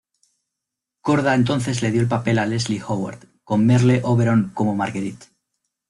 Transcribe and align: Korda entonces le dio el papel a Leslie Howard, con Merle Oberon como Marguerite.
Korda 1.01 1.35
entonces 1.35 1.83
le 1.83 1.91
dio 1.91 2.01
el 2.01 2.07
papel 2.07 2.39
a 2.39 2.47
Leslie 2.47 2.81
Howard, 2.87 3.27
con 3.43 3.67
Merle 3.67 4.01
Oberon 4.03 4.49
como 4.55 4.75
Marguerite. 4.75 5.27